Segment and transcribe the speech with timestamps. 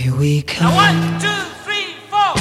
[0.00, 0.72] Here we come.
[0.72, 1.28] Now one, two,
[1.62, 2.32] three, four.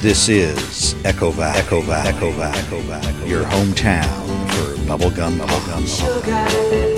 [0.00, 4.06] This is Echo Valley, Echo Valley, Echo Valley, Echo Valley, your hometown
[4.50, 6.91] for bubblegum, bubblegum, bubblegum.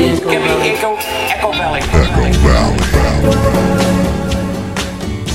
[0.00, 1.80] Echo Valley.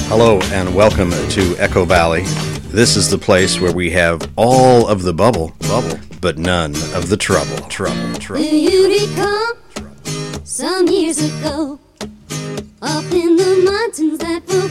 [0.08, 2.22] Hello and welcome to Echo Valley.
[2.70, 7.10] This is the place where we have all of the bubble, bubble, but none of
[7.10, 8.42] the trouble, trouble, trouble.
[8.42, 9.52] Do you recall
[10.46, 11.78] some years ago
[12.82, 14.70] up in the mountains that were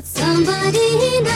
[0.00, 1.29] with somebody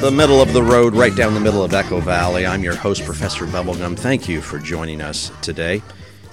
[0.00, 2.46] The middle of the road, right down the middle of Echo Valley.
[2.46, 3.98] I'm your host, Professor Bubblegum.
[3.98, 5.82] Thank you for joining us today.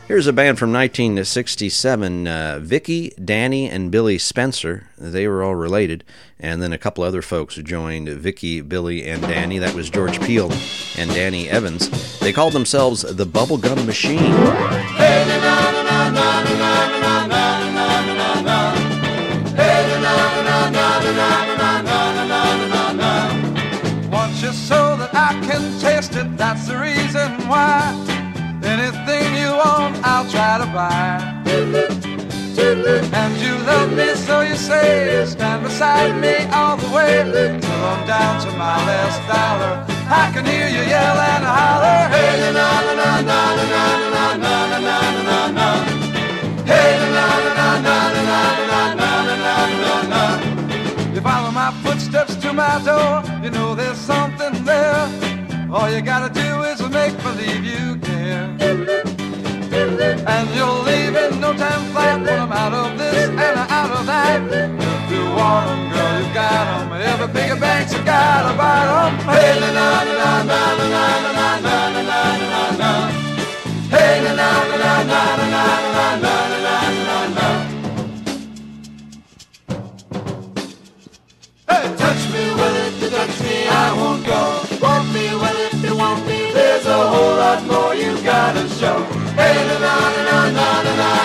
[0.07, 4.87] Here's a band from 1967 uh, Vicky, Danny, and Billy Spencer.
[4.97, 6.05] They were all related.
[6.39, 9.59] And then a couple other folks joined Vicky, Billy, and Danny.
[9.59, 10.49] That was George Peel
[10.97, 12.19] and Danny Evans.
[12.19, 14.33] They called themselves the Bubblegum Machine.
[25.29, 27.83] I can taste it, that's the reason why.
[28.63, 31.19] Anything you want, I'll try to buy.
[33.19, 37.23] And you love me, so you say, stand beside me all the way
[37.59, 39.85] till I'm down to my last dollar.
[40.07, 43.83] I can hear you yell and holler, hey na na na na na na
[44.13, 44.97] na na na na
[45.27, 45.67] na na.
[46.71, 47.27] Hey na
[47.57, 48.39] na na na na
[48.69, 50.46] na na na na na na.
[51.17, 55.09] You follow my footsteps to my door, you know there's something there.
[55.73, 58.45] All you gotta do is make believe you care.
[60.29, 63.91] And you'll leave in no time flat when I'm out of this and I'm out
[63.97, 64.41] of that.
[65.09, 67.01] You want them, girl, you got them.
[67.01, 69.09] Every piggy bank's you got a buy.
[69.33, 71.03] Hey, na na na na na na
[71.33, 72.21] na na na na
[72.51, 72.91] na na.
[73.89, 75.63] Hey, na na na na na na
[75.95, 76.86] na na na na.
[84.27, 84.61] go.
[84.81, 88.99] Want me, well, if you want me, there's a whole lot more you gotta show.
[89.39, 89.93] Hey, na na
[90.27, 91.16] na na na na.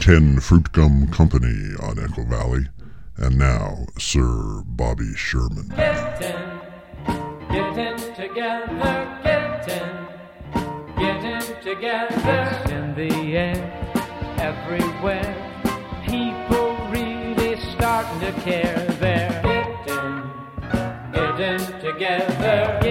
[0.00, 2.68] Ten Fruit Gum Company on Echo Valley.
[3.16, 5.68] And now, Sir Bobby Sherman.
[5.76, 6.60] Getting,
[7.50, 10.06] getting together, getting,
[10.96, 12.72] getting together.
[12.72, 13.92] In the air,
[14.38, 15.34] everywhere,
[16.06, 18.86] people really starting to care.
[19.00, 20.30] They're getting,
[21.12, 22.87] getting together.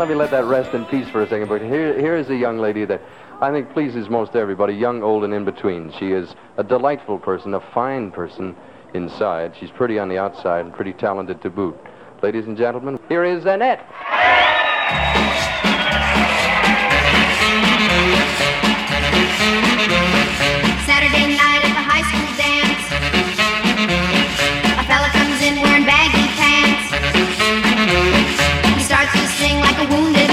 [0.00, 1.46] let me let that rest in peace for a second.
[1.46, 3.02] But here, here is a young lady that
[3.42, 5.92] I think pleases most everybody, young, old, and in between.
[5.98, 8.56] She is a delightful person, a fine person
[8.94, 9.52] inside.
[9.60, 11.76] She's pretty on the outside and pretty talented to boot.
[12.22, 13.86] Ladies and gentlemen, here is Annette.
[29.72, 30.29] like a wounded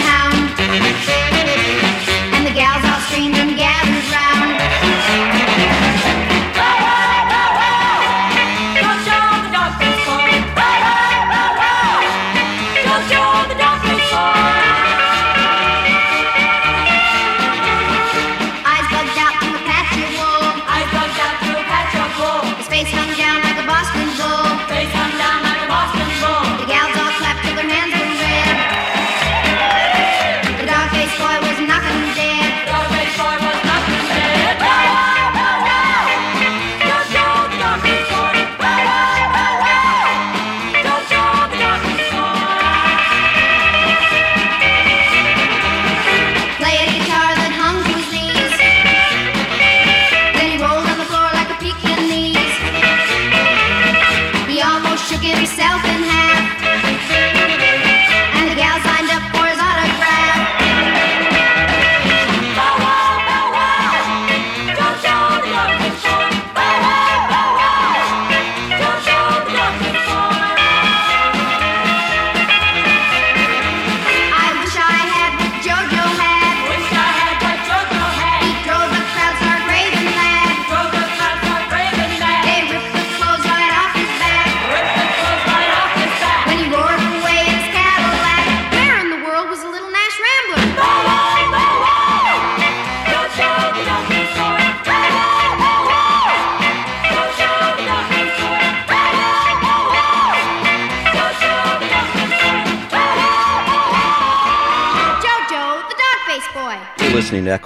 [55.28, 55.97] give yourself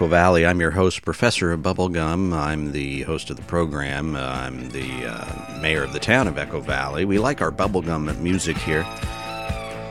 [0.01, 0.48] Echo Valley.
[0.48, 2.34] I'm your host, Professor of Bubblegum.
[2.34, 4.15] I'm the host of the program.
[4.15, 7.05] Uh, I'm the uh, mayor of the town of Echo Valley.
[7.05, 8.84] We like our bubblegum music here.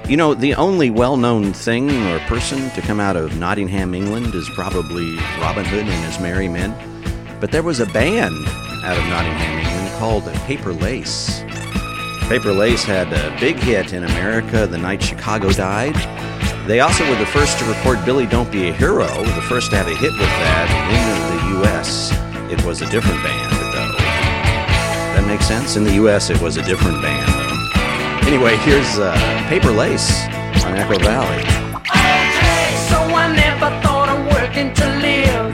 [0.09, 4.35] You know, the only well known thing or person to come out of Nottingham, England
[4.35, 6.75] is probably Robin Hood and his Merry Men.
[7.39, 8.49] But there was a band
[8.83, 11.41] out of Nottingham, England called Paper Lace.
[12.23, 15.95] Paper Lace had a big hit in America the night Chicago died.
[16.67, 19.77] They also were the first to record Billy Don't Be a Hero, the first to
[19.77, 22.13] have a hit with that in the U.S.
[22.53, 23.97] It was a different band, though.
[25.17, 25.77] That makes sense?
[25.77, 28.29] In the U.S., it was a different band, though.
[28.29, 29.17] Anyway, here's uh,
[29.49, 30.25] Paper Lace
[30.65, 31.43] on Echo Valley.
[32.89, 35.50] So I never thought of working to live.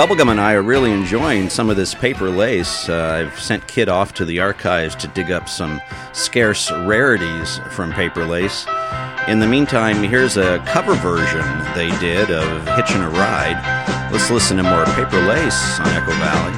[0.00, 2.88] Bubblegum and I are really enjoying some of this paper lace.
[2.88, 5.78] Uh, I've sent Kid off to the archives to dig up some
[6.14, 8.64] scarce rarities from paper lace.
[9.28, 13.60] In the meantime, here's a cover version they did of Hitchin' a Ride.
[14.10, 16.56] Let's listen to more paper lace on Echo Valley.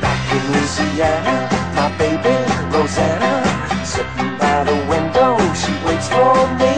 [0.00, 2.32] Back in Louisiana, my baby
[2.74, 6.72] Rosanna, sitting by the window, she waits for me.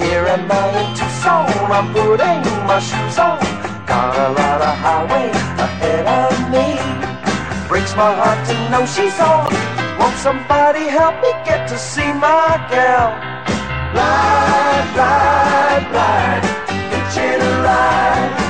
[0.00, 3.45] Here am I in Tucson, I'm putting my shoes on.
[4.26, 6.74] A lot of highway ahead of me.
[7.68, 9.46] Breaks my heart to know she's on.
[10.00, 13.14] Won't somebody help me get to see my gal?
[13.94, 16.44] Ride, ride, ride,
[16.90, 18.45] hitching a ride,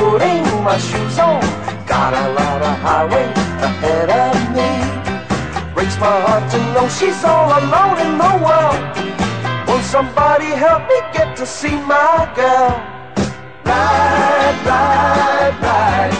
[0.00, 1.40] putting my shoes on.
[1.86, 3.26] Got a lot of highway
[3.68, 4.70] ahead of me.
[5.74, 8.82] Breaks my heart to know she's all alone in the world.
[9.68, 12.72] Won't somebody help me get to see my girl?
[13.64, 16.19] Ride, ride, ride,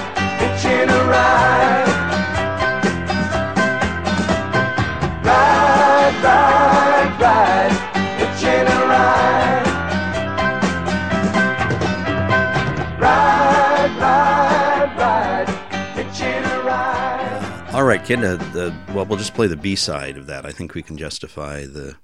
[18.19, 20.45] the, well, we'll just play the B side of that.
[20.45, 21.95] I think we can justify the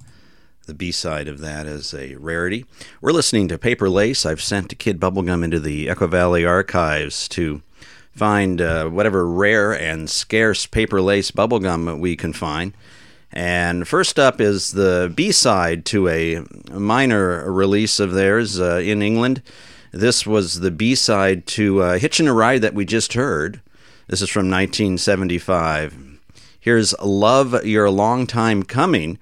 [0.67, 2.65] the B side of that as a rarity.
[3.01, 4.27] We're listening to Paper Lace.
[4.27, 7.63] I've sent Kid Bubblegum into the Echo Valley archives to
[8.11, 12.73] find uh, whatever rare and scarce Paper Lace bubblegum we can find.
[13.33, 16.41] And first up is the B side to a
[16.71, 19.43] minor release of theirs uh, in England.
[19.93, 23.61] This was the B side to uh, Hitchin' a Ride that we just heard.
[24.09, 26.21] This is from 1975.
[26.61, 29.19] Here's Love You're Long Time Coming.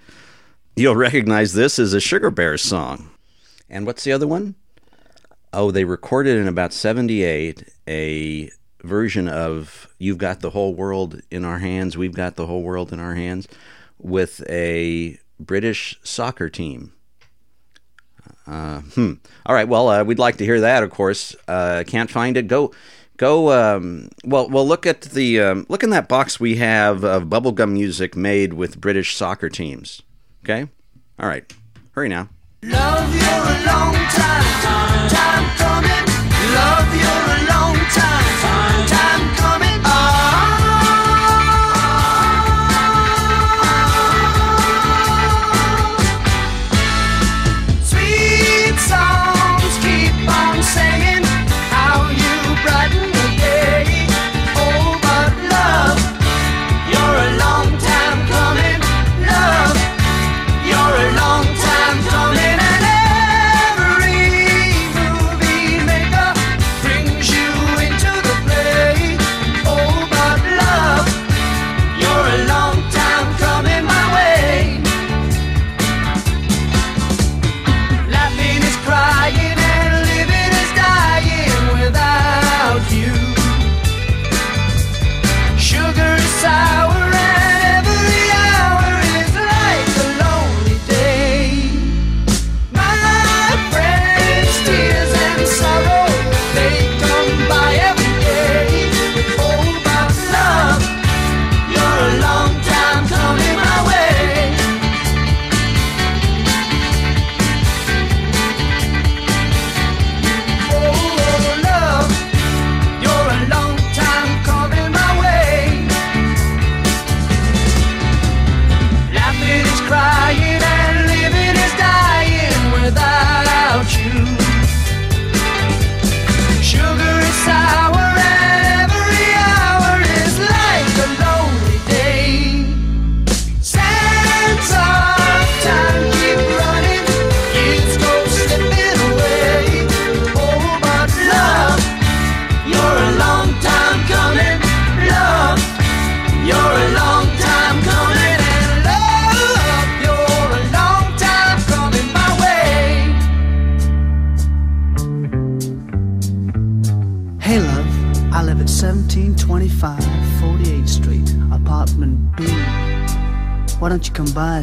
[0.76, 3.08] You'll recognize this as a Sugar Bear song.
[3.70, 4.56] And what's the other one?
[5.54, 8.50] Oh, they recorded in about 78 a
[8.82, 12.92] version of You've Got the Whole World in Our Hands, We've Got the Whole World
[12.92, 13.48] in Our Hands
[13.98, 16.92] with a British soccer team.
[18.46, 19.14] Uh, hmm.
[19.46, 19.66] All right.
[19.66, 20.82] Well, uh, we'd like to hear that.
[20.82, 22.48] Of course, uh, can't find it.
[22.48, 22.74] Go,
[23.16, 23.52] go.
[23.52, 24.66] Um, well, well.
[24.66, 28.80] Look at the um, look in that box we have of bubblegum music made with
[28.80, 30.02] British soccer teams.
[30.44, 30.68] Okay.
[31.18, 31.52] All right.
[31.92, 32.28] Hurry now.
[38.86, 39.63] Time, time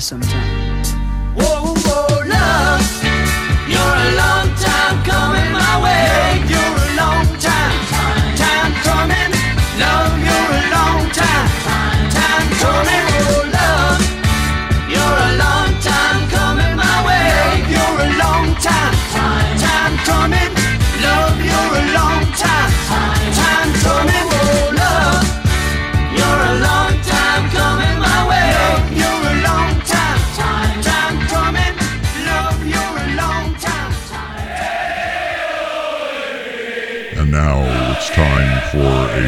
[0.09, 0.40] come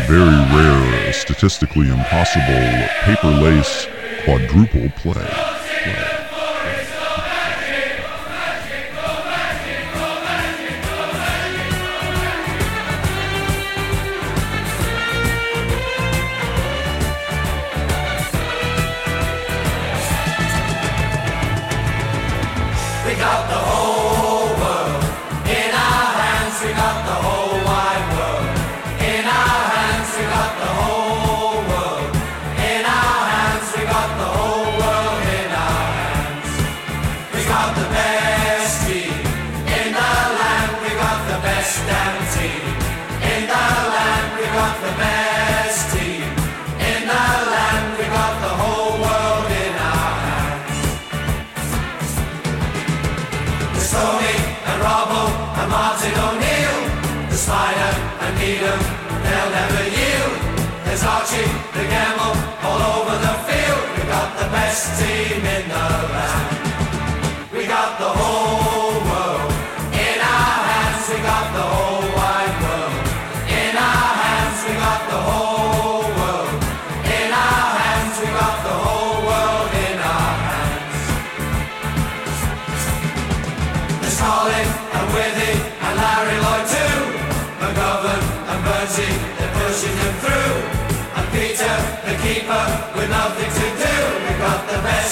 [0.04, 3.88] very rare, statistically impossible paper lace
[4.18, 5.43] quadruple play.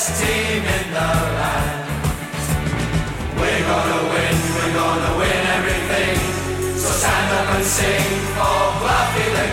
[0.01, 1.85] Best team in the land.
[3.37, 6.17] We're gonna win, we're gonna win everything.
[6.75, 9.45] So stand up and sing for Fluffy the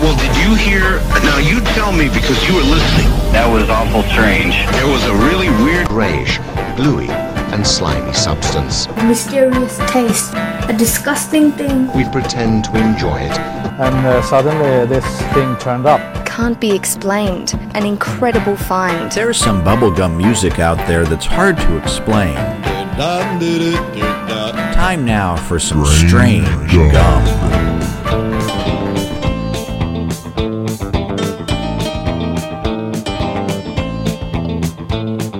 [0.00, 1.00] Well, did you hear?
[1.24, 3.08] Now you tell me because you were listening.
[3.32, 4.54] That was awful strange.
[4.72, 6.38] There was a really weird grayish,
[6.76, 7.08] gluey,
[7.52, 8.88] and slimy substance.
[9.04, 11.90] mysterious taste, a disgusting thing.
[11.94, 13.63] We pretend to enjoy it.
[13.76, 16.00] And uh, suddenly this thing turned up.
[16.24, 17.54] Can't be explained.
[17.74, 19.10] An incredible find.
[19.10, 22.36] There's some bubblegum music out there that's hard to explain.
[24.74, 27.24] Time now for some strange gum.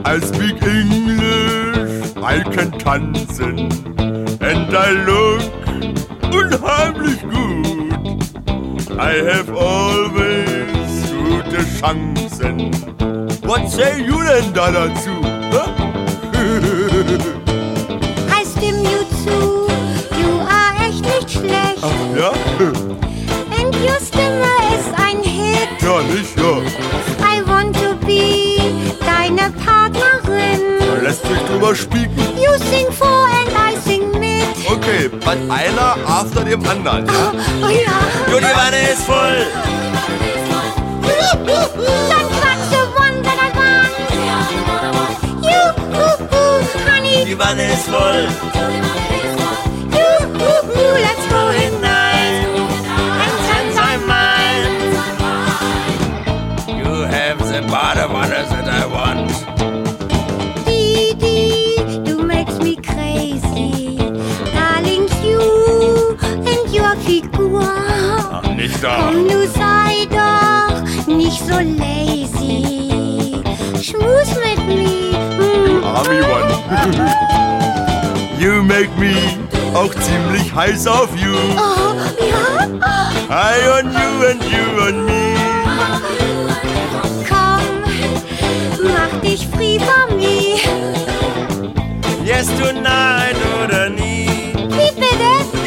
[0.05, 3.71] I speak English, I can tanzen,
[4.43, 5.43] and I look
[6.33, 7.74] unheimlich gut.
[8.97, 12.71] I have always gute Chancen.
[13.43, 15.11] Was say you denn da dazu?
[18.31, 19.67] I stimme you zu,
[20.11, 21.83] du are echt nicht schlecht.
[22.17, 22.33] Ja?
[23.59, 25.83] And your Stimme ist ein Hit.
[25.83, 26.63] Ja, nicht ja.
[27.21, 28.59] I want to be
[29.01, 30.61] deine Partnerin.
[31.03, 32.23] Lässt sich drüber spieken.
[32.37, 33.04] You sing sing
[34.87, 37.33] Okay, but einer after dem anderen, ja?
[37.33, 37.91] Oh, oh ja.
[38.31, 39.47] Jo, die Wanne ist voll.
[42.11, 43.95] Dann du, wann that I want.
[45.43, 45.63] You,
[45.97, 47.25] ooh, ooh, honey.
[47.25, 48.29] Die Wanne ist voll.
[49.91, 52.45] You, ooh, ooh, let's go hinein.
[53.23, 54.83] And change my mind.
[56.69, 59.44] You have the Badewanne that I want.
[67.35, 67.63] Figur.
[68.33, 68.97] Ach, nicht da.
[68.97, 73.43] Komm, du sei doch nicht so lazy.
[73.83, 75.19] Schmus mit mir.
[75.39, 75.85] Mm.
[75.85, 76.55] Army One.
[78.39, 79.15] you make me
[79.75, 81.35] auch ziemlich heiß auf you.
[81.57, 82.69] Oh, ja?
[83.31, 85.35] I on you and you on me.
[87.29, 87.63] Komm,
[88.85, 90.59] mach dich free von mir.
[92.25, 93.84] Yes tonight oder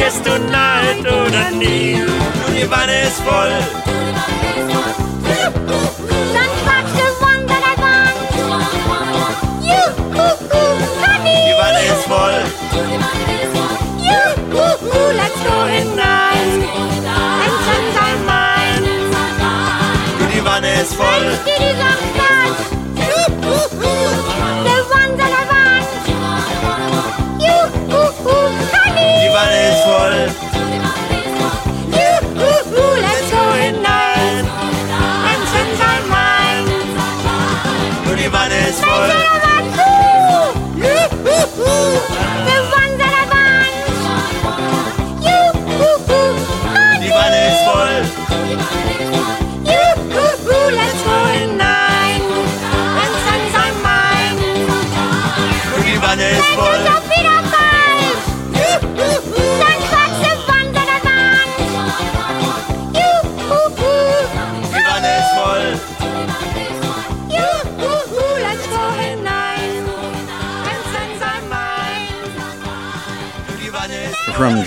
[0.07, 0.13] bitte?
[0.13, 1.95] Yes tonight oder nie.
[1.95, 3.51] Du, die Wanne ist voll.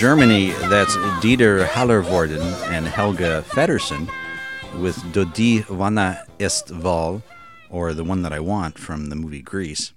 [0.00, 4.10] Germany, that's Dieter Hallervorden and Helga Feddersen
[4.80, 7.22] with Dodi Vana Estval,
[7.68, 9.92] or The One That I Want from the movie Grease.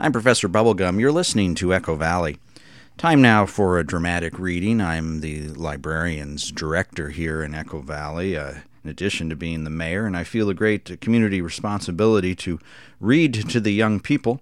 [0.00, 0.98] I'm Professor Bubblegum.
[0.98, 2.38] You're listening to Echo Valley.
[2.96, 4.80] Time now for a dramatic reading.
[4.80, 10.06] I'm the librarian's director here in Echo Valley, uh, in addition to being the mayor,
[10.06, 12.58] and I feel a great community responsibility to
[12.98, 14.40] read to the young people.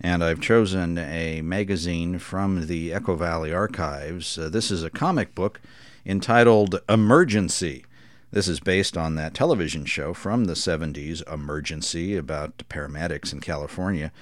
[0.00, 4.38] And I've chosen a magazine from the Echo Valley Archives.
[4.38, 5.60] Uh, this is a comic book
[6.04, 7.84] entitled Emergency.
[8.30, 14.12] This is based on that television show from the 70s, Emergency, about paramedics in California.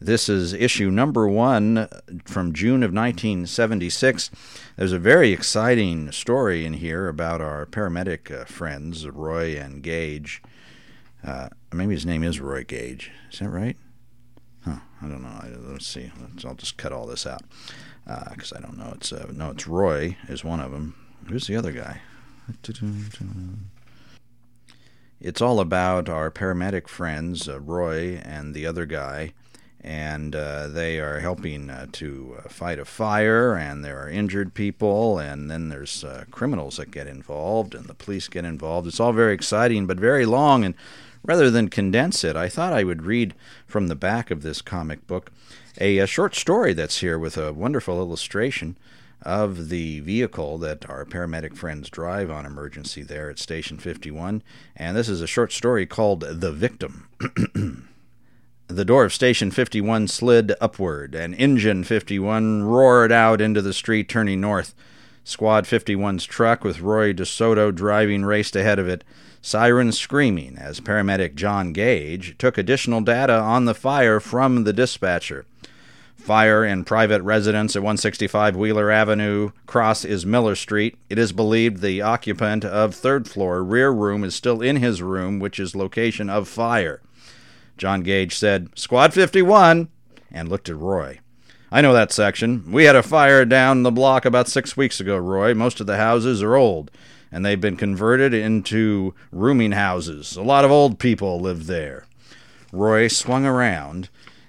[0.00, 1.88] This is issue number one
[2.26, 4.30] from June of 1976.
[4.76, 10.42] There's a very exciting story in here about our paramedic uh, friends, Roy and Gage.
[11.24, 13.10] Uh, maybe his name is Roy Gage.
[13.32, 13.76] Is that right?
[14.66, 15.28] Huh, I don't know.
[15.28, 16.10] I, let's see.
[16.20, 17.42] Let's, I'll just cut all this out
[18.30, 18.92] because I don't know.
[18.96, 20.94] It's uh, no, it's Roy is one of them.
[21.28, 22.00] Who's the other guy?
[25.20, 29.32] It's all about our paramedic friends, uh, Roy and the other guy,
[29.80, 34.52] and uh, they are helping uh, to uh, fight a fire, and there are injured
[34.52, 38.86] people, and then there's uh, criminals that get involved, and the police get involved.
[38.86, 40.74] It's all very exciting, but very long, and
[41.26, 43.34] rather than condense it, I thought I would read
[43.66, 45.30] from the back of this comic book
[45.80, 48.78] a, a short story that's here with a wonderful illustration
[49.22, 54.42] of the vehicle that our paramedic friends drive on emergency there at Station 51.
[54.76, 57.08] And this is a short story called The Victim.
[58.68, 64.08] the door of Station 51 slid upward, and Engine 51 roared out into the street
[64.08, 64.74] turning north.
[65.24, 69.02] Squad 51's truck with Roy DeSoto driving raced ahead of it,
[69.46, 75.46] sirens screaming as paramedic John Gage took additional data on the fire from the dispatcher.
[76.16, 79.52] Fire in private residence at 165 Wheeler Avenue.
[79.66, 80.98] Cross is Miller Street.
[81.08, 85.38] It is believed the occupant of third floor rear room is still in his room,
[85.38, 87.00] which is location of fire.
[87.78, 89.88] John Gage said, Squad 51,
[90.32, 91.20] and looked at Roy.
[91.70, 92.72] I know that section.
[92.72, 95.54] We had a fire down the block about six weeks ago, Roy.
[95.54, 96.90] Most of the houses are old,
[97.30, 100.36] and they've been converted into rooming houses.
[100.36, 102.06] A lot of old people live there.
[102.72, 104.08] Roy swung around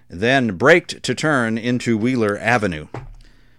[0.09, 2.87] then braked to turn into Wheeler Avenue.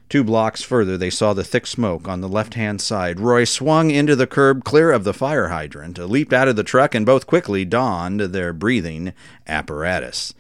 [0.09, 3.21] Two blocks further, they saw the thick smoke on the left hand side.
[3.21, 6.95] Roy swung into the curb clear of the fire hydrant, leaped out of the truck,
[6.95, 9.13] and both quickly donned their breathing
[9.47, 10.33] apparatus.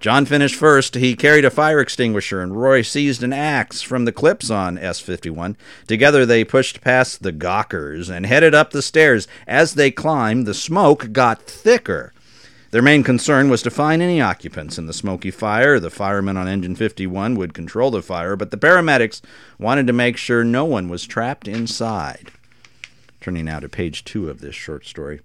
[0.00, 0.94] John finished first.
[0.94, 4.98] He carried a fire extinguisher, and Roy seized an axe from the clips on S
[4.98, 5.58] 51.
[5.86, 9.28] Together, they pushed past the gawkers and headed up the stairs.
[9.46, 12.14] As they climbed, the smoke got thicker.
[12.70, 15.78] Their main concern was to find any occupants in the smoky fire.
[15.78, 19.20] The firemen on Engine 51 would control the fire, but the paramedics
[19.58, 22.30] wanted to make sure no one was trapped inside.
[23.20, 25.20] Turning now to page two of this short story.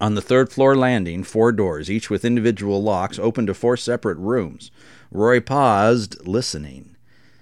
[0.00, 4.18] On the third floor landing, four doors, each with individual locks, opened to four separate
[4.18, 4.70] rooms.
[5.10, 6.96] Roy paused, listening.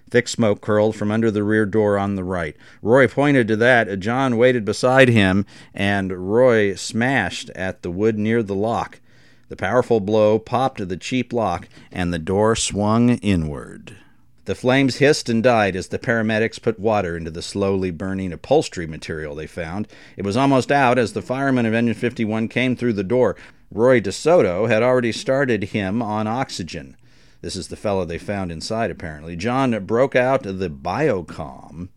[0.08, 2.56] Thick smoke curled from under the rear door on the right.
[2.82, 3.98] Roy pointed to that.
[3.98, 9.00] John waited beside him, and Roy smashed at the wood near the lock.
[9.48, 13.96] The powerful blow popped the cheap lock, and the door swung inward.
[14.46, 18.86] The flames hissed and died as the paramedics put water into the slowly burning upholstery
[18.86, 19.88] material they found.
[20.16, 23.36] It was almost out as the firemen of Engine 51 came through the door.
[23.70, 26.96] Roy DeSoto had already started him on oxygen.
[27.40, 29.36] This is the fellow they found inside, apparently.
[29.36, 31.88] John broke out the biocom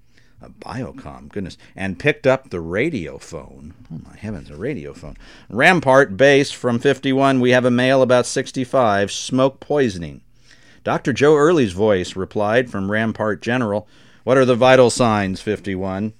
[0.41, 3.73] a biocom, goodness, and picked up the radio phone.
[3.91, 5.17] Oh my heavens, a radio phone.
[5.49, 7.39] Rampart base from 51.
[7.39, 10.21] We have a male about 65, smoke poisoning.
[10.87, 11.11] Dr.
[11.11, 13.89] Joe Early's voice replied from Rampart General.
[14.23, 16.13] What are the vital signs, 51?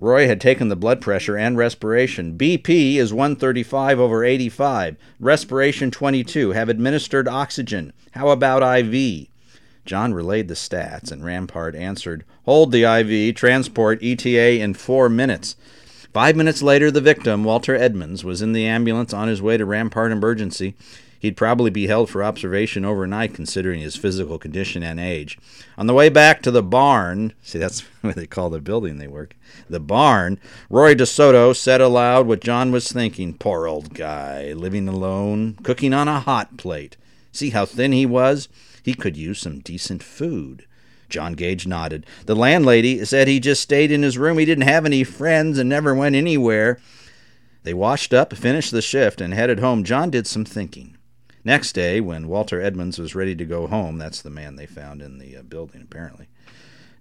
[0.00, 2.38] Roy had taken the blood pressure and respiration.
[2.38, 4.96] BP is 135 over 85.
[5.18, 6.52] Respiration 22.
[6.52, 7.92] Have administered oxygen.
[8.12, 9.26] How about IV?
[9.84, 15.56] John relayed the stats, and Rampart answered, Hold the IV, transport ETA in four minutes.
[16.12, 19.66] Five minutes later, the victim, Walter Edmonds, was in the ambulance on his way to
[19.66, 20.76] Rampart Emergency.
[21.22, 25.38] He'd probably be held for observation overnight, considering his physical condition and age.
[25.78, 29.06] On the way back to the barn, see, that's what they call the building they
[29.06, 29.36] work,
[29.70, 33.34] the barn, Roy DeSoto said aloud what John was thinking.
[33.34, 36.96] Poor old guy, living alone, cooking on a hot plate.
[37.30, 38.48] See how thin he was?
[38.82, 40.66] He could use some decent food.
[41.08, 42.04] John Gage nodded.
[42.26, 44.38] The landlady said he just stayed in his room.
[44.38, 46.80] He didn't have any friends and never went anywhere.
[47.62, 49.84] They washed up, finished the shift, and headed home.
[49.84, 50.96] John did some thinking.
[51.44, 55.02] Next day, when Walter Edmonds was ready to go home, that's the man they found
[55.02, 56.28] in the uh, building, apparently.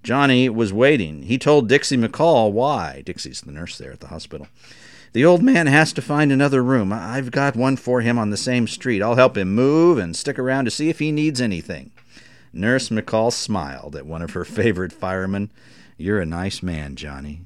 [0.04, 1.24] Johnny was waiting.
[1.24, 3.04] He told Dixie McCall why.
[3.06, 4.48] Dixie's the nurse there at the hospital.
[5.14, 6.92] The old man has to find another room.
[6.92, 9.02] I've got one for him on the same street.
[9.02, 11.92] I'll help him move and stick around to see if he needs anything.
[12.54, 15.52] Nurse McCall smiled at one of her favorite firemen.
[15.98, 17.42] You're a nice man, Johnny.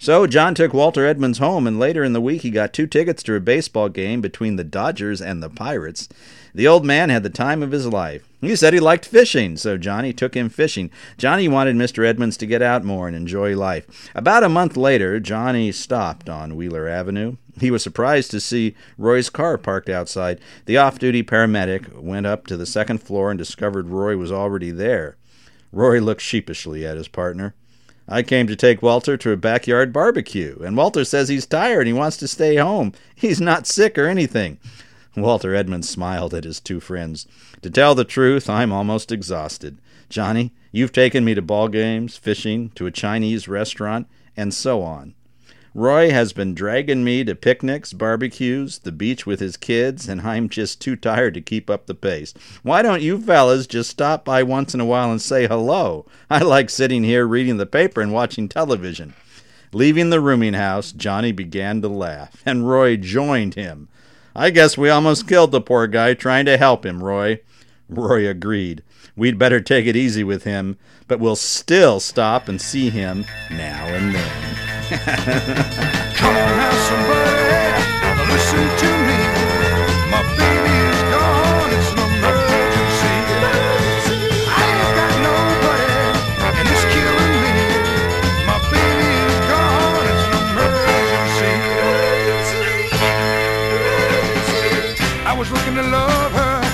[0.00, 3.20] So John took Walter Edmonds home, and later in the week he got two tickets
[3.24, 6.08] to a baseball game between the Dodgers and the Pirates.
[6.54, 8.28] The old man had the time of his life.
[8.40, 10.92] He said he liked fishing, so Johnny took him fishing.
[11.16, 12.06] Johnny wanted Mr.
[12.06, 14.08] Edmonds to get out more and enjoy life.
[14.14, 17.36] About a month later, Johnny stopped on Wheeler Avenue.
[17.60, 20.40] He was surprised to see Roy's car parked outside.
[20.66, 24.70] The off duty paramedic went up to the second floor and discovered Roy was already
[24.70, 25.16] there.
[25.72, 27.54] Roy looked sheepishly at his partner.
[28.08, 31.88] I came to take Walter to a backyard barbecue, and Walter says he's tired and
[31.88, 32.94] he wants to stay home.
[33.14, 34.58] He's not sick or anything.
[35.14, 37.26] Walter Edmonds smiled at his two friends.
[37.62, 39.78] To tell the truth, I'm almost exhausted.
[40.08, 45.14] Johnny, you've taken me to ball games, fishing, to a Chinese restaurant, and so on.
[45.78, 50.48] Roy has been dragging me to picnics, barbecues, the beach with his kids, and I'm
[50.48, 52.34] just too tired to keep up the pace.
[52.64, 56.04] Why don't you fellas just stop by once in a while and say hello?
[56.28, 59.14] I like sitting here reading the paper and watching television.
[59.72, 63.86] Leaving the rooming house, Johnny began to laugh, and Roy joined him.
[64.34, 67.38] I guess we almost killed the poor guy trying to help him, Roy.
[67.88, 68.82] Roy agreed.
[69.14, 73.86] We'd better take it easy with him, but we'll still stop and see him now
[73.86, 74.47] and then.
[74.88, 77.44] Come on now, somebody,
[78.32, 79.20] listen to me.
[80.08, 83.16] My baby is gone, it's an emergency.
[84.48, 85.92] I ain't got nobody,
[86.56, 87.52] and it's killing me.
[88.48, 91.52] My baby is gone, it's an emergency.
[95.28, 96.64] I was looking to love her,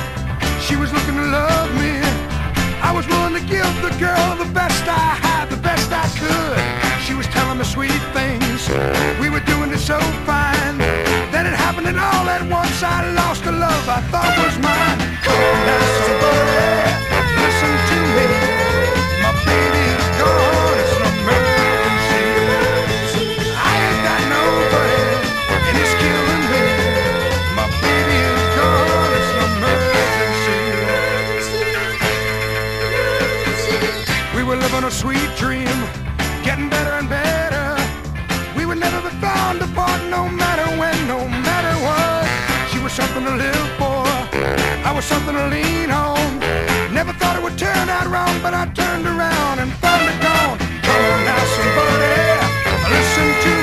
[0.61, 1.99] she was looking to love me.
[2.81, 6.64] I was willing to give the girl the best I had, the best I could.
[7.75, 8.63] Sweet things.
[9.21, 9.99] We were doing it so
[10.31, 10.79] fine.
[11.35, 14.99] Then it happened and all at once I lost the love I thought was mine.
[15.67, 16.71] Now, somebody,
[17.43, 18.27] listen to me.
[19.25, 22.25] My baby is gone, it's an emergency.
[23.69, 25.03] I ain't got nobody,
[25.67, 26.65] and it's killing me.
[27.59, 30.63] My baby is gone, it's an emergency.
[34.37, 35.54] We were living a sweet dream,
[39.75, 42.25] apart, no matter when, no matter what.
[42.71, 44.07] She was something to live for,
[44.89, 46.39] I was something to lean on.
[46.93, 50.59] Never thought it would turn out wrong, but I turned around and found it gone.
[50.95, 52.15] On now, somebody,
[52.95, 53.54] listen to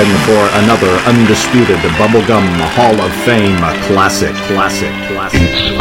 [0.00, 5.79] Time for another undisputed Bubblegum Hall of Fame classic, classic, classic.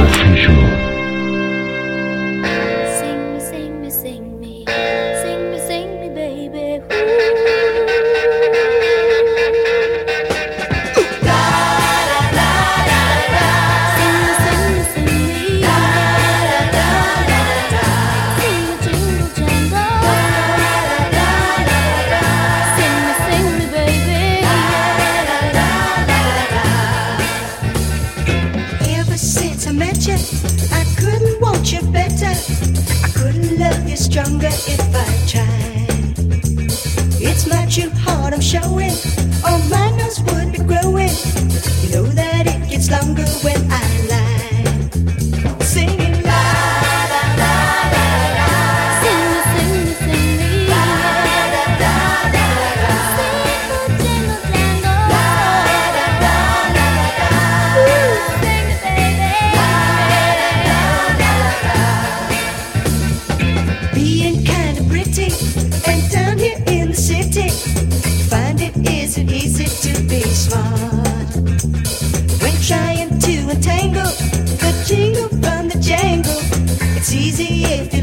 [77.12, 77.99] It's easy if you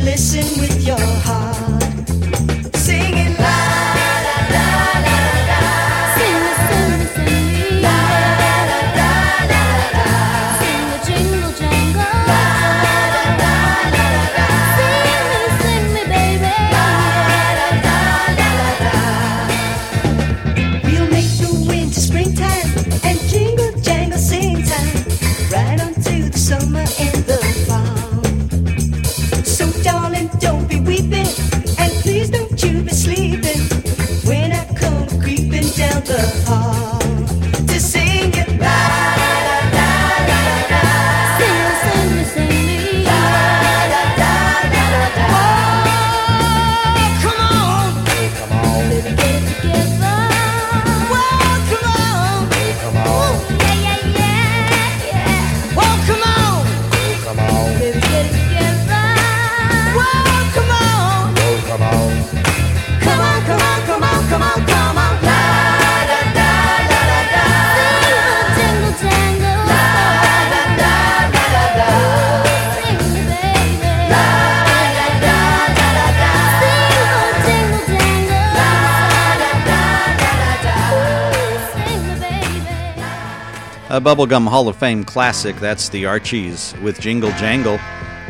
[84.07, 87.81] Bubblegum Hall of Fame classic, that's the Archies with Jingle Jangle.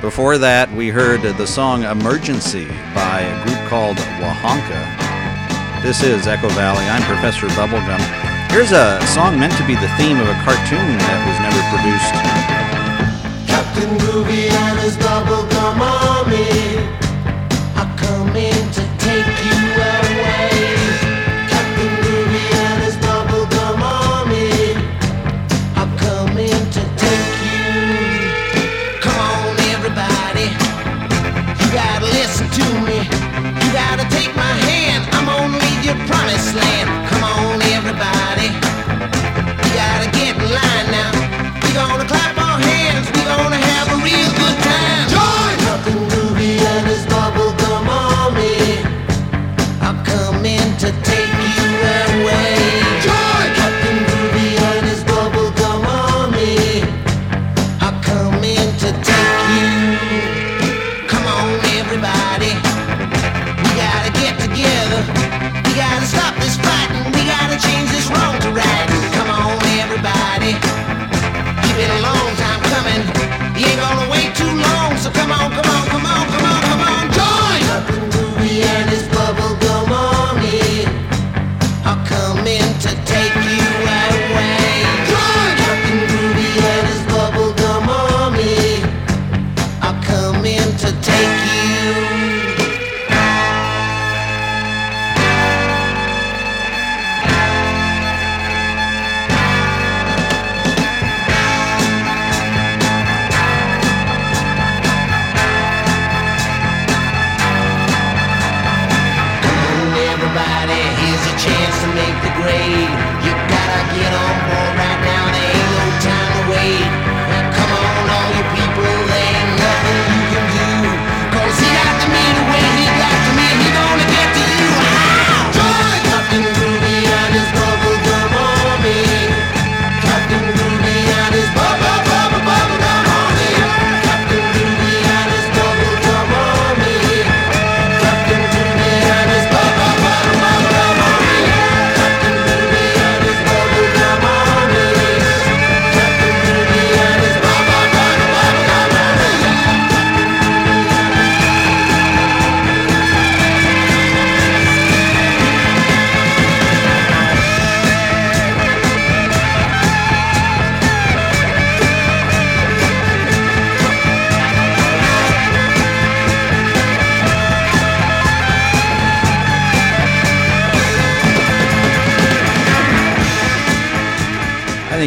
[0.01, 2.65] Before that, we heard the song Emergency
[2.95, 5.83] by a group called Wahonka.
[5.83, 6.87] This is Echo Valley.
[6.87, 8.01] I'm Professor Bubblegum.
[8.51, 12.17] Here's a song meant to be the theme of a cartoon that was never produced.
[13.47, 16.96] Captain Groovy and his Bubblegum Army.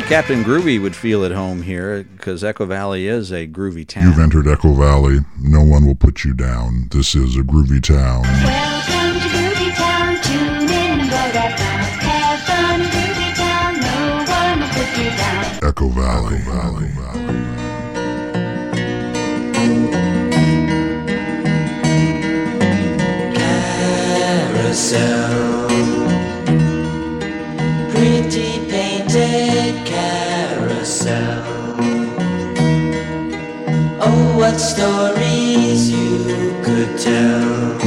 [0.10, 4.06] Captain Groovy would feel at home here because Echo Valley is a groovy town.
[4.06, 5.20] You've entered Echo Valley.
[5.40, 6.88] No one will put you down.
[6.90, 8.24] This is a groovy town.
[8.24, 10.20] Welcome to Groovy Town.
[10.24, 12.02] Tune in and blow that sound.
[12.02, 13.78] Have fun in Groovy Town.
[13.86, 15.46] No one will put you down.
[15.70, 16.38] Echo Valley.
[16.38, 16.88] Echo Valley.
[16.88, 17.40] Echo Valley.
[24.58, 25.39] Carousel.
[31.10, 31.44] tell.
[34.06, 37.79] Oh, what stories you could tell.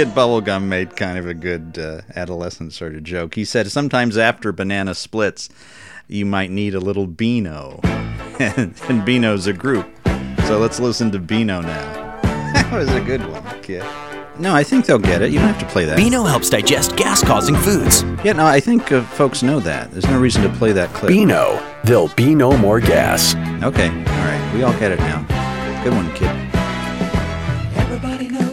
[0.00, 3.34] Kid Bubblegum made kind of a good uh, adolescent sort of joke.
[3.34, 5.50] He said sometimes after banana splits,
[6.08, 7.80] you might need a little Beano.
[8.38, 9.86] and, and Beano's a group.
[10.46, 12.18] So let's listen to Beano now.
[12.22, 13.84] that was a good one, kid.
[14.38, 15.32] No, I think they'll get it.
[15.32, 15.98] You don't have to play that.
[15.98, 18.02] Beano helps digest gas causing foods.
[18.24, 19.90] Yeah, no, I think uh, folks know that.
[19.90, 21.10] There's no reason to play that clip.
[21.10, 23.34] Beano, there'll be no more gas.
[23.62, 24.52] Okay, all right.
[24.54, 25.26] We all get it now.
[25.84, 26.30] Good one, kid.
[27.76, 28.49] Everybody knows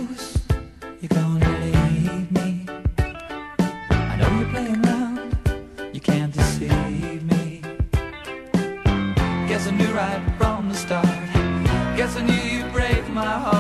[1.02, 2.66] leave me.
[3.90, 5.38] I know you're playing around,
[5.94, 7.62] you can't deceive me.
[9.48, 11.06] Guess I knew right from the start.
[11.98, 13.57] Guess I knew you'd break my heart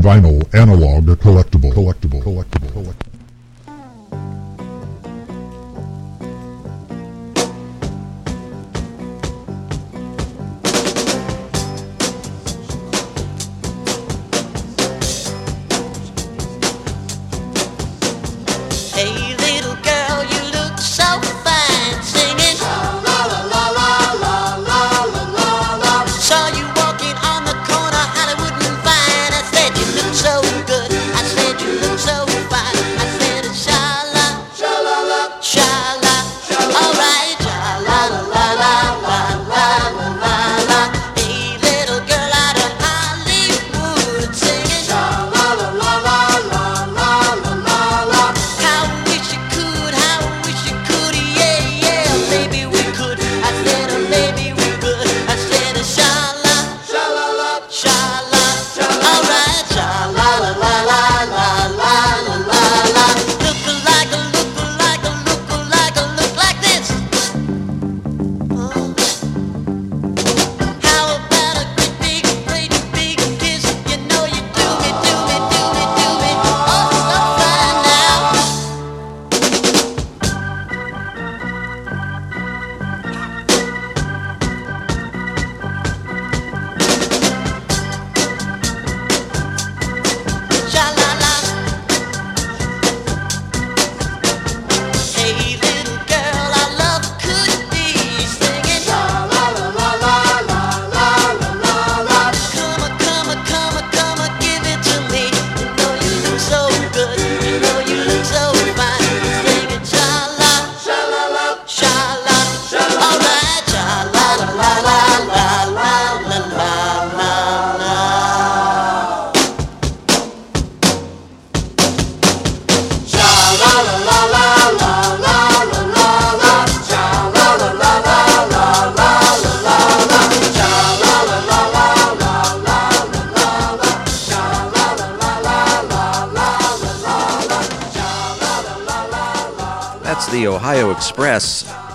[0.00, 1.72] vinyl analog collectible.
[1.72, 1.99] collectible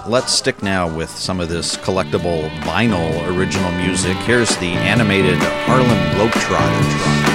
[0.08, 4.16] let's stick now with some of this collectible vinyl original music.
[4.18, 7.26] Here's the animated Harlem Globetrotter.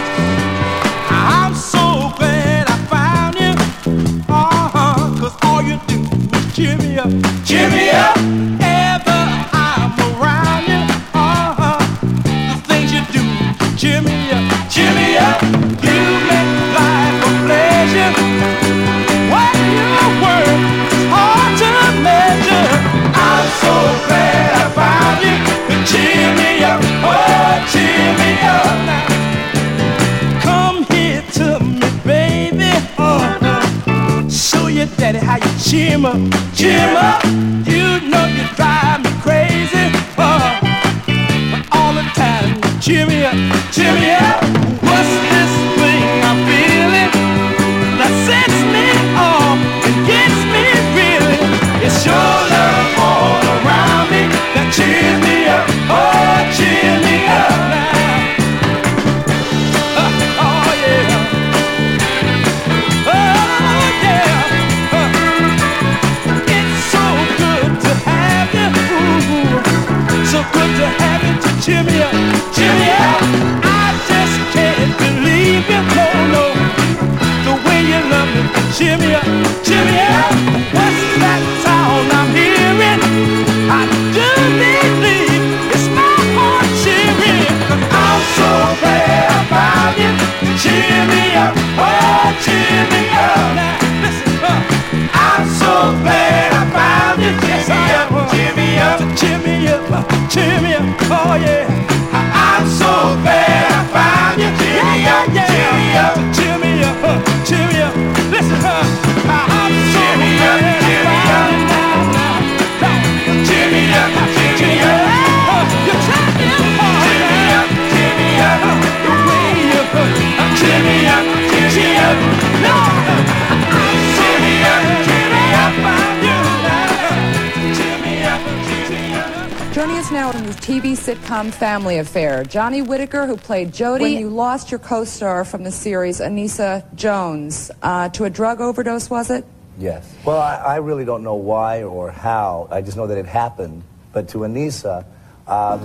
[131.60, 132.42] family affair.
[132.42, 137.70] Johnny Whitaker, who played Jody, when you lost your co-star from the series, Anissa Jones,
[137.82, 139.44] uh, to a drug overdose, was it?
[139.78, 140.10] Yes.
[140.24, 142.66] Well, I, I, really don't know why or how.
[142.70, 143.82] I just know that it happened.
[144.14, 145.04] But to Anissa,
[145.46, 145.76] uh,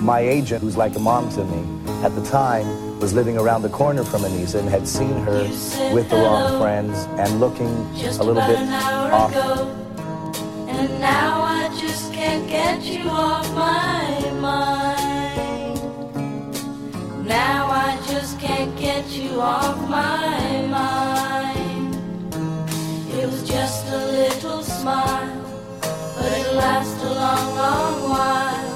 [0.00, 2.66] my agent, who's like a mom to me at the time,
[2.98, 5.44] was living around the corner from Anissa and had seen her
[5.94, 9.30] with the wrong friends and looking a little bit off.
[9.30, 9.70] Ago,
[10.68, 14.07] and now I just can't get you off my
[17.28, 21.94] Now I just can't get you off my mind.
[23.12, 25.42] It was just a little smile,
[25.82, 28.72] but it lasted a long, long while.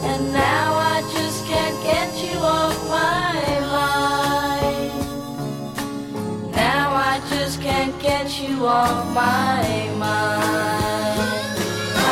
[0.00, 3.34] And now I just can't get you off my
[3.76, 4.92] mind.
[6.52, 11.52] Now I just can't get you off my mind.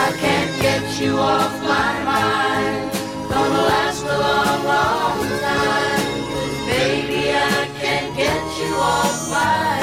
[0.04, 2.92] I can't get you off my mind.
[3.30, 5.37] Gonna last a long, long
[9.08, 9.77] fly.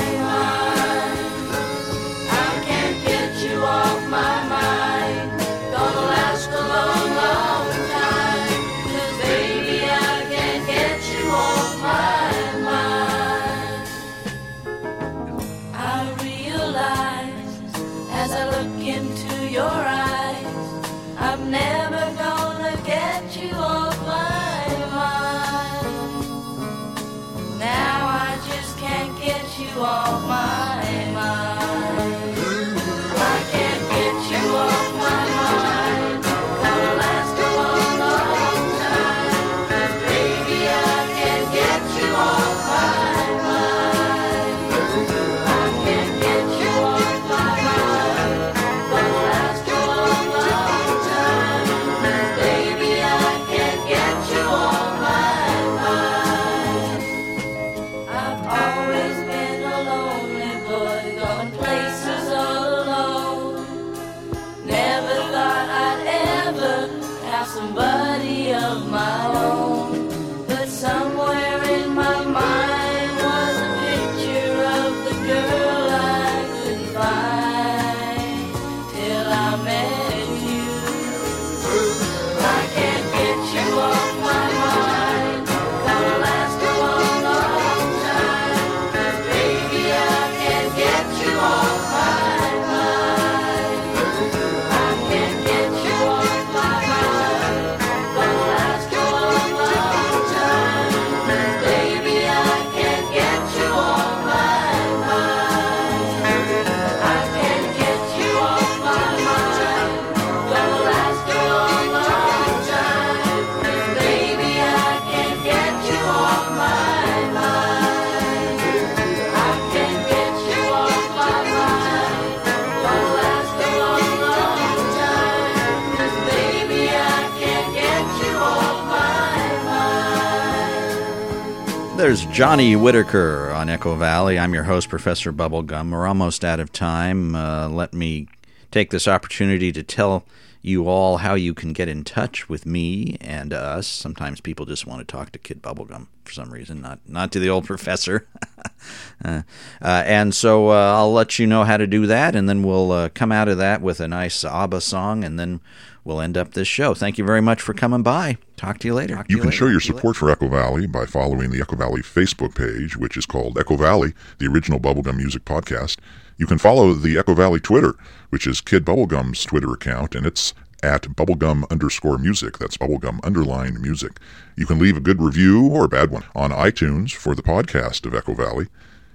[132.36, 134.38] Johnny Whitaker on Echo Valley.
[134.38, 135.90] I'm your host, Professor Bubblegum.
[135.94, 137.34] We're almost out of time.
[137.34, 138.28] Uh, let me
[138.72, 140.26] take this opportunity to tell
[140.62, 143.88] you all how you can get in touch with me and us.
[143.88, 147.40] Sometimes people just want to talk to Kid Bubblegum for some reason, not not to
[147.40, 148.28] the old professor.
[149.24, 149.44] uh,
[149.82, 152.92] uh, and so uh, I'll let you know how to do that, and then we'll
[152.92, 155.62] uh, come out of that with a nice ABBA song, and then
[156.06, 156.94] we'll end up this show.
[156.94, 158.38] Thank you very much for coming by.
[158.56, 159.26] Talk to you later.
[159.28, 162.96] You can show your support for Echo Valley by following the Echo Valley Facebook page,
[162.96, 165.98] which is called Echo Valley, the original Bubblegum Music Podcast.
[166.38, 167.96] You can follow the Echo Valley Twitter,
[168.30, 170.54] which is Kid Bubblegum's Twitter account, and it's
[170.84, 172.60] at bubblegum underscore music.
[172.60, 174.20] That's bubblegum underline music.
[174.56, 178.06] You can leave a good review or a bad one on iTunes for the podcast
[178.06, 178.68] of Echo Valley.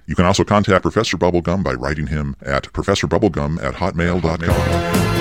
[0.07, 4.49] You can also contact Professor Bubblegum by writing him at professorbubblegum at hotmail.com.
[4.49, 5.20] Honey,